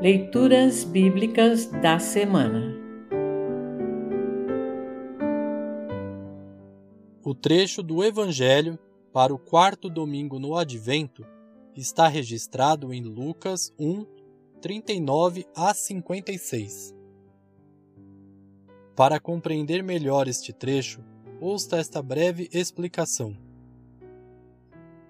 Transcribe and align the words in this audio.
Leituras 0.00 0.84
Bíblicas 0.84 1.64
da 1.80 1.98
Semana 1.98 2.76
O 7.24 7.34
trecho 7.34 7.82
do 7.82 8.04
Evangelho 8.04 8.78
para 9.10 9.32
o 9.32 9.38
quarto 9.38 9.88
domingo 9.88 10.38
no 10.38 10.54
Advento 10.54 11.24
está 11.74 12.08
registrado 12.08 12.92
em 12.92 13.02
Lucas 13.02 13.72
1, 13.78 14.06
39 14.60 15.46
a 15.56 15.72
56. 15.72 16.94
Para 18.94 19.18
compreender 19.18 19.82
melhor 19.82 20.28
este 20.28 20.52
trecho, 20.52 21.02
ouça 21.40 21.78
esta 21.78 22.02
breve 22.02 22.50
explicação. 22.52 23.34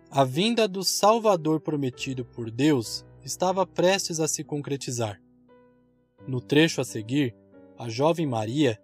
A 0.09 0.23
vinda 0.23 0.69
do 0.69 0.85
Salvador 0.85 1.61
prometido 1.61 2.25
por 2.25 2.53
Deus 2.53 3.05
estava 3.27 3.67
prestes 3.67 4.21
a 4.21 4.29
se 4.29 4.45
concretizar. 4.45 5.21
No 6.29 6.41
trecho 6.41 6.81
a 6.81 6.85
seguir, 6.85 7.35
a 7.77 7.89
jovem 7.89 8.25
Maria 8.25 8.81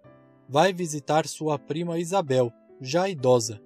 vai 0.49 0.73
visitar 0.73 1.25
sua 1.25 1.57
prima 1.57 1.97
Isabel, 1.97 2.51
já 2.81 3.07
idosa. 3.07 3.61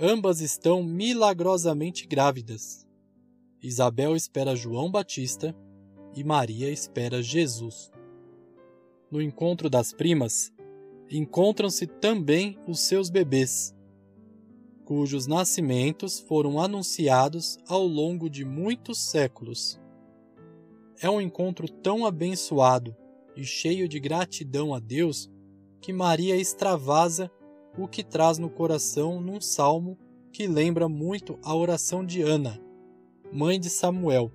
Ambas 0.00 0.40
estão 0.40 0.82
milagrosamente 0.82 2.06
grávidas. 2.06 2.86
Isabel 3.62 4.16
espera 4.16 4.56
João 4.56 4.90
Batista 4.90 5.54
e 6.14 6.24
Maria 6.24 6.70
espera 6.70 7.22
Jesus. 7.22 7.92
No 9.10 9.20
encontro 9.20 9.68
das 9.68 9.92
primas, 9.92 10.50
encontram-se 11.10 11.86
também 11.86 12.58
os 12.66 12.80
seus 12.80 13.10
bebês, 13.10 13.75
cujos 14.86 15.26
nascimentos 15.26 16.20
foram 16.20 16.60
anunciados 16.60 17.58
ao 17.68 17.84
longo 17.84 18.30
de 18.30 18.44
muitos 18.44 19.10
séculos. 19.10 19.80
É 21.02 21.10
um 21.10 21.20
encontro 21.20 21.68
tão 21.68 22.06
abençoado 22.06 22.96
e 23.36 23.44
cheio 23.44 23.88
de 23.88 23.98
gratidão 23.98 24.72
a 24.72 24.78
Deus 24.78 25.28
que 25.80 25.92
Maria 25.92 26.36
extravasa 26.36 27.28
o 27.76 27.88
que 27.88 28.04
traz 28.04 28.38
no 28.38 28.48
coração 28.48 29.20
num 29.20 29.40
salmo 29.40 29.98
que 30.32 30.46
lembra 30.46 30.88
muito 30.88 31.36
a 31.42 31.54
oração 31.54 32.06
de 32.06 32.22
Ana, 32.22 32.60
mãe 33.32 33.58
de 33.58 33.68
Samuel, 33.68 34.32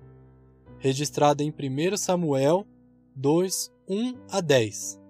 registrada 0.78 1.42
em 1.42 1.50
1 1.50 1.96
Samuel 1.96 2.66
2, 3.16 3.72
1 3.88 4.14
a 4.30 4.40
10. 4.42 5.00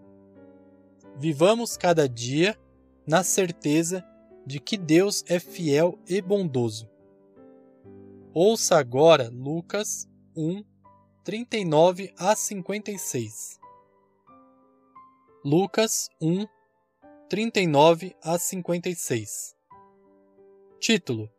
Vivamos 1.19 1.77
cada 1.77 2.09
dia 2.09 2.56
na 3.05 3.25
certeza 3.25 4.05
de 4.47 4.61
que 4.61 4.77
Deus 4.77 5.25
é 5.29 5.39
fiel 5.39 5.98
e 6.09 6.21
bondoso. 6.21 6.89
Ouça 8.35 8.79
agora 8.79 9.29
Lucas 9.31 10.09
1, 10.37 10.65
39 11.25 12.12
a 12.19 12.34
56. 12.34 13.61
Lucas 15.45 16.09
1, 16.21 16.47
39 17.29 18.17
a 18.23 18.39
56. 18.39 19.55
Título: 20.81 21.31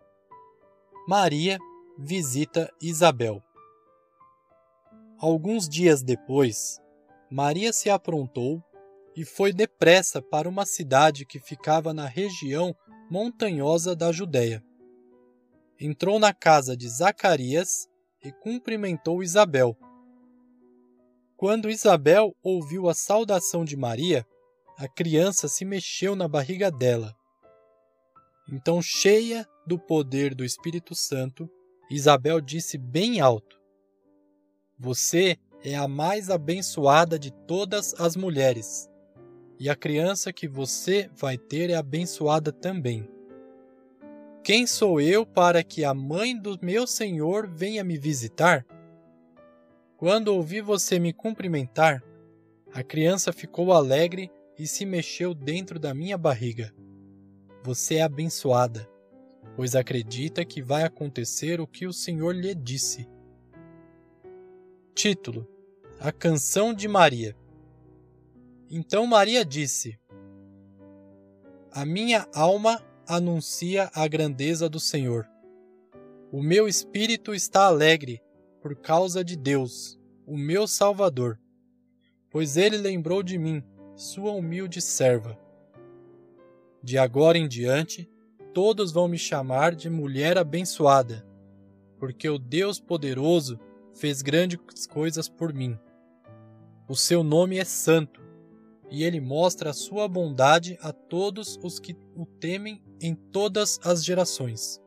Maria 1.07 1.57
visita 1.97 2.71
Isabel. 2.81 3.41
Alguns 5.17 5.67
dias 5.67 6.01
depois, 6.01 6.81
Maria 7.29 7.73
se 7.73 7.89
aprontou 7.89 8.63
e 9.15 9.23
foi 9.23 9.53
depressa 9.53 10.21
para 10.21 10.49
uma 10.49 10.65
cidade 10.65 11.25
que 11.25 11.39
ficava 11.39 11.93
na 11.93 12.07
região 12.07 12.75
montanhosa 13.09 13.95
da 13.95 14.11
Judéia. 14.11 14.63
Entrou 15.79 16.19
na 16.19 16.33
casa 16.33 16.75
de 16.77 16.87
Zacarias 16.87 17.87
e 18.23 18.31
cumprimentou 18.31 19.21
Isabel. 19.21 19.77
Quando 21.35 21.69
Isabel 21.69 22.35
ouviu 22.41 22.87
a 22.87 22.93
saudação 22.93 23.65
de 23.65 23.75
Maria, 23.75 24.25
a 24.77 24.87
criança 24.87 25.47
se 25.47 25.65
mexeu 25.65 26.15
na 26.15 26.27
barriga 26.27 26.71
dela. 26.71 27.13
Então, 28.49 28.81
cheia 28.81 29.47
do 29.65 29.77
poder 29.77 30.33
do 30.33 30.43
Espírito 30.43 30.95
Santo, 30.95 31.49
Isabel 31.89 32.39
disse 32.39 32.77
bem 32.77 33.19
alto: 33.19 33.59
Você 34.79 35.37
é 35.63 35.75
a 35.75 35.87
mais 35.87 36.29
abençoada 36.29 37.19
de 37.19 37.31
todas 37.31 37.93
as 37.99 38.15
mulheres 38.15 38.89
e 39.63 39.69
a 39.69 39.77
criança 39.77 40.33
que 40.33 40.45
você 40.45 41.09
vai 41.15 41.37
ter 41.37 41.69
é 41.69 41.75
abençoada 41.75 42.51
também. 42.51 43.09
Quem 44.43 44.67
sou 44.67 44.99
eu 44.99 45.25
para 45.25 45.63
que 45.63 45.85
a 45.85 45.93
mãe 45.93 46.37
do 46.37 46.59
meu 46.61 46.85
Senhor 46.85 47.47
venha 47.47 47.81
me 47.81 47.97
visitar? 47.97 48.65
Quando 49.95 50.35
ouvi 50.35 50.59
você 50.59 50.99
me 50.99 51.13
cumprimentar, 51.13 52.03
a 52.73 52.83
criança 52.83 53.31
ficou 53.31 53.71
alegre 53.71 54.29
e 54.59 54.67
se 54.67 54.85
mexeu 54.85 55.33
dentro 55.33 55.79
da 55.79 55.93
minha 55.93 56.17
barriga. 56.17 56.73
Você 57.63 57.95
é 57.95 58.01
abençoada, 58.01 58.85
pois 59.55 59.77
acredita 59.77 60.43
que 60.43 60.61
vai 60.61 60.83
acontecer 60.83 61.61
o 61.61 61.67
que 61.67 61.87
o 61.87 61.93
Senhor 61.93 62.35
lhe 62.35 62.53
disse. 62.53 63.07
Título: 64.93 65.47
A 66.01 66.11
Canção 66.11 66.73
de 66.73 66.89
Maria. 66.89 67.33
Então 68.75 69.05
Maria 69.05 69.45
disse: 69.45 69.99
A 71.71 71.85
minha 71.85 72.27
alma 72.33 72.83
anuncia 73.07 73.91
a 73.93 74.07
grandeza 74.07 74.67
do 74.67 74.79
Senhor. 74.79 75.29
O 76.31 76.41
meu 76.41 76.67
espírito 76.67 77.35
está 77.35 77.67
alegre 77.67 78.19
por 78.63 78.75
causa 78.75 79.23
de 79.23 79.35
Deus, 79.35 79.99
o 80.25 80.35
meu 80.35 80.65
Salvador, 80.65 81.39
pois 82.31 82.57
ele 82.57 82.77
lembrou 82.77 83.21
de 83.21 83.37
mim, 83.37 83.63
sua 83.95 84.31
humilde 84.31 84.81
serva. 84.81 85.37
De 86.81 86.97
agora 86.97 87.37
em 87.37 87.47
diante, 87.47 88.09
todos 88.55 88.91
vão 88.91 89.07
me 89.07 89.19
chamar 89.19 89.75
de 89.75 89.87
mulher 89.87 90.35
abençoada, 90.35 91.23
porque 91.99 92.27
o 92.27 92.39
Deus 92.39 92.79
poderoso 92.79 93.59
fez 93.93 94.23
grandes 94.23 94.87
coisas 94.87 95.29
por 95.29 95.53
mim. 95.53 95.77
O 96.89 96.95
seu 96.95 97.23
nome 97.23 97.59
é 97.59 97.65
santo 97.65 98.22
e 98.93 99.03
ele 99.03 99.19
mostra 99.19 99.71
a 99.71 99.73
sua 99.73 100.07
bondade 100.07 100.77
a 100.79 100.93
todos 100.93 101.59
os 101.63 101.79
que 101.79 101.97
o 102.15 102.27
temem 102.27 102.79
em 103.01 103.15
todas 103.15 103.79
as 103.83 104.05
gerações. 104.05 104.79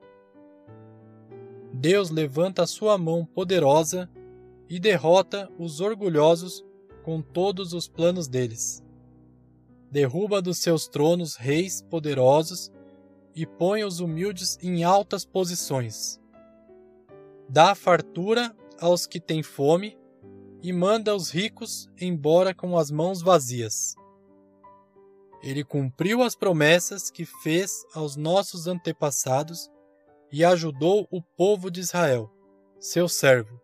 Deus 1.72 2.08
levanta 2.08 2.62
a 2.62 2.68
sua 2.68 2.96
mão 2.96 3.26
poderosa 3.26 4.08
e 4.68 4.78
derrota 4.78 5.50
os 5.58 5.80
orgulhosos 5.80 6.64
com 7.02 7.20
todos 7.20 7.72
os 7.72 7.88
planos 7.88 8.28
deles. 8.28 8.80
Derruba 9.90 10.40
dos 10.40 10.58
seus 10.58 10.86
tronos 10.86 11.34
reis 11.34 11.82
poderosos 11.82 12.70
e 13.34 13.44
põe 13.44 13.82
os 13.82 13.98
humildes 13.98 14.56
em 14.62 14.84
altas 14.84 15.24
posições. 15.24 16.20
Dá 17.48 17.74
fartura 17.74 18.54
aos 18.80 19.04
que 19.04 19.18
têm 19.18 19.42
fome 19.42 19.98
e 20.66 20.72
manda 20.72 21.14
os 21.14 21.30
ricos 21.30 21.88
embora 21.96 22.52
com 22.52 22.76
as 22.76 22.90
mãos 22.90 23.22
vazias. 23.22 23.94
Ele 25.40 25.62
cumpriu 25.62 26.24
as 26.24 26.34
promessas 26.34 27.08
que 27.08 27.24
fez 27.24 27.84
aos 27.94 28.16
nossos 28.16 28.66
antepassados 28.66 29.70
e 30.32 30.44
ajudou 30.44 31.06
o 31.08 31.22
povo 31.22 31.70
de 31.70 31.78
Israel, 31.78 32.28
seu 32.80 33.08
servo. 33.08 33.60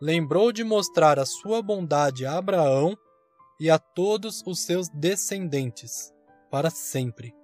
Lembrou 0.00 0.50
de 0.50 0.64
mostrar 0.64 1.18
a 1.18 1.26
sua 1.26 1.60
bondade 1.60 2.24
a 2.24 2.38
Abraão 2.38 2.96
e 3.60 3.68
a 3.68 3.78
todos 3.78 4.42
os 4.46 4.60
seus 4.60 4.88
descendentes, 4.88 6.10
para 6.50 6.70
sempre. 6.70 7.34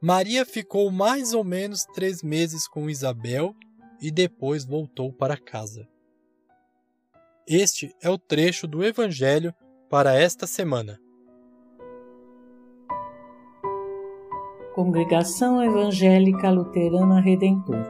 Maria 0.00 0.46
ficou 0.46 0.88
mais 0.92 1.34
ou 1.34 1.42
menos 1.42 1.82
três 1.86 2.22
meses 2.22 2.68
com 2.68 2.88
Isabel 2.88 3.56
e 4.00 4.08
depois 4.08 4.64
voltou 4.64 5.12
para 5.12 5.36
casa. 5.36 5.84
Este 7.50 7.96
é 8.02 8.10
o 8.10 8.18
trecho 8.18 8.68
do 8.68 8.84
Evangelho 8.84 9.54
para 9.88 10.12
esta 10.12 10.46
semana. 10.46 11.00
Congregação 14.74 15.64
Evangélica 15.64 16.50
Luterana 16.50 17.22
Redentor 17.22 17.86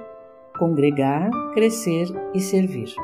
Congregar, 0.56 1.28
Crescer 1.54 2.06
e 2.32 2.38
Servir. 2.40 2.94